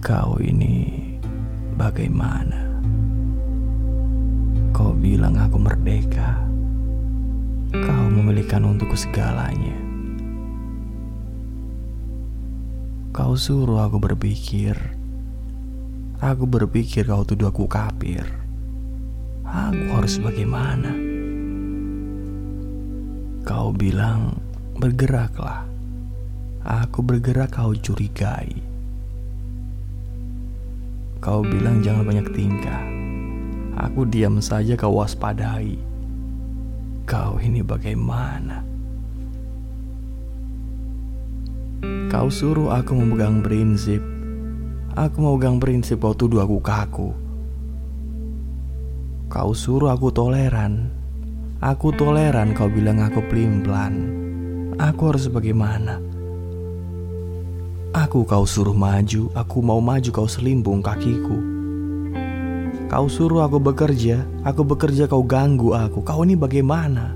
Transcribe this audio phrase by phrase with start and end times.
[0.00, 0.96] Kau ini
[1.76, 2.72] bagaimana?
[4.72, 6.40] Kau bilang aku merdeka.
[7.68, 9.76] Kau memilihkan untukku segalanya.
[13.12, 14.72] Kau suruh aku berpikir.
[16.24, 18.24] Aku berpikir kau tuduh aku kafir.
[19.44, 20.96] Aku harus bagaimana?
[23.44, 24.40] Kau bilang
[24.80, 25.68] bergeraklah.
[26.64, 28.69] Aku bergerak kau curigai.
[31.30, 32.82] Kau bilang jangan banyak tingkah.
[33.78, 35.78] Aku diam saja kau waspadai.
[37.06, 38.66] Kau ini bagaimana?
[42.10, 44.02] Kau suruh aku memegang prinsip.
[44.98, 47.14] Aku memegang prinsip kau tuduh aku kaku.
[49.30, 50.90] Kau suruh aku toleran.
[51.62, 53.94] Aku toleran kau bilang aku pelin-pelan.
[54.82, 56.02] Aku harus bagaimana?
[58.10, 61.38] Aku kau suruh maju, aku mau maju kau selimbung kakiku.
[62.90, 66.02] Kau suruh aku bekerja, aku bekerja kau ganggu aku.
[66.02, 67.14] Kau ini bagaimana?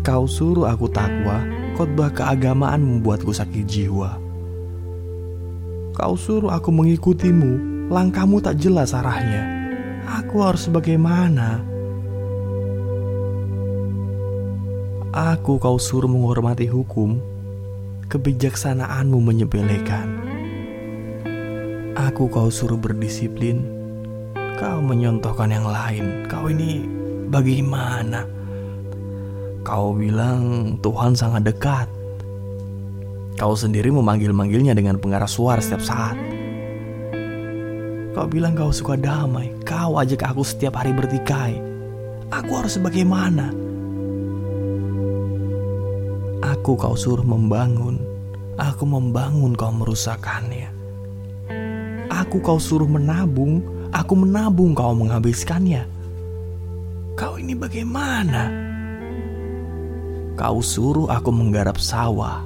[0.00, 1.44] Kau suruh aku takwa,
[1.76, 4.16] khotbah keagamaan membuatku sakit jiwa.
[5.92, 9.44] Kau suruh aku mengikutimu, langkahmu tak jelas arahnya.
[10.24, 11.60] Aku harus bagaimana?
[15.12, 17.33] Aku kau suruh menghormati hukum,
[18.08, 20.08] kebijaksanaanmu menyepelekan.
[21.94, 23.62] Aku kau suruh berdisiplin,
[24.58, 26.26] kau menyontohkan yang lain.
[26.26, 26.82] Kau ini
[27.30, 28.26] bagaimana?
[29.64, 31.88] Kau bilang Tuhan sangat dekat.
[33.34, 36.16] Kau sendiri memanggil-manggilnya dengan pengarah suara setiap saat.
[38.14, 39.50] Kau bilang kau suka damai.
[39.66, 41.58] Kau ajak aku setiap hari bertikai.
[42.30, 43.63] Aku harus bagaimana?
[46.64, 48.00] Aku kau suruh membangun,
[48.56, 50.72] aku membangun kau merusakkannya.
[52.08, 53.60] Aku kau suruh menabung,
[53.92, 55.84] aku menabung kau menghabiskannya.
[57.20, 58.48] Kau ini bagaimana?
[60.40, 62.40] Kau suruh aku menggarap sawah.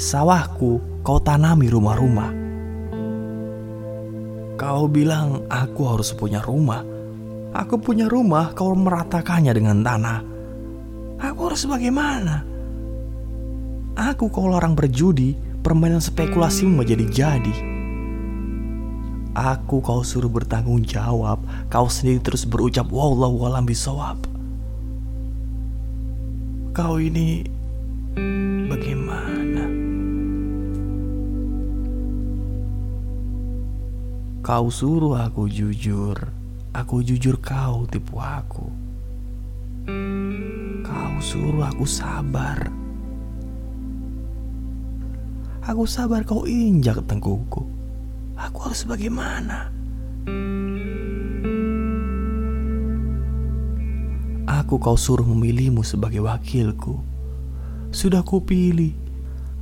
[0.00, 2.32] Sawahku kau tanami rumah-rumah.
[4.56, 6.80] Kau bilang aku harus punya rumah.
[7.52, 10.18] Aku punya rumah, kau meratakannya dengan tanah.
[11.20, 12.51] Aku harus bagaimana?
[13.92, 17.56] Aku kalau orang berjudi, permainan spekulasi menjadi jadi.
[19.32, 21.40] Aku kau suruh bertanggung jawab,
[21.72, 24.20] kau sendiri terus berucap wallahu alam bisawab.
[26.72, 27.44] Kau ini
[28.68, 29.64] bagaimana?
[34.40, 36.16] Kau suruh aku jujur,
[36.72, 38.68] aku jujur kau tipu aku.
[40.84, 42.68] Kau suruh aku sabar,
[45.62, 47.62] Aku sabar kau injak tengkuku.
[48.34, 49.70] Aku harus bagaimana?
[54.50, 56.98] Aku kau suruh memilihmu sebagai wakilku.
[57.94, 58.90] Sudah kupilih,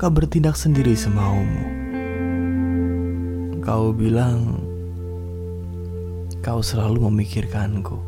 [0.01, 1.69] kau bertindak sendiri semaumu.
[3.61, 4.57] Kau bilang
[6.41, 8.01] kau selalu memikirkanku.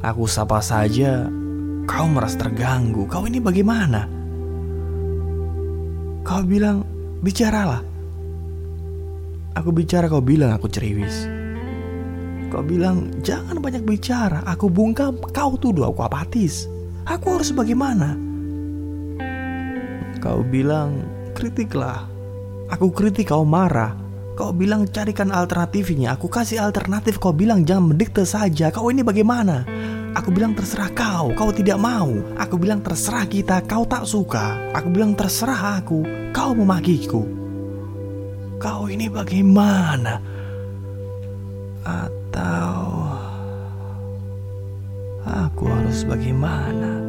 [0.00, 1.28] Aku sapa saja,
[1.84, 3.04] kau merasa terganggu.
[3.04, 4.15] Kau ini bagaimana?
[6.26, 6.82] Kau bilang,
[7.22, 7.86] bicaralah.
[9.54, 11.30] Aku bicara, kau bilang aku ceriwis.
[12.50, 14.42] Kau bilang, jangan banyak bicara.
[14.42, 16.66] Aku bungkam, kau tuduh aku apatis.
[17.06, 18.18] Aku harus bagaimana?
[20.18, 21.06] Kau bilang,
[21.38, 22.10] kritiklah.
[22.74, 23.94] Aku kritik, kau marah.
[24.34, 26.18] Kau bilang carikan alternatifnya.
[26.18, 27.22] Aku kasih alternatif.
[27.22, 28.74] Kau bilang jangan mendikte saja.
[28.74, 29.62] Kau ini bagaimana?
[30.16, 32.08] Aku bilang terserah kau, kau tidak mau.
[32.40, 34.72] Aku bilang terserah kita, kau tak suka.
[34.72, 36.00] Aku bilang terserah aku,
[36.32, 37.20] kau memakiku.
[38.56, 40.16] Kau ini bagaimana?
[41.84, 42.72] Atau
[45.28, 47.05] aku harus bagaimana?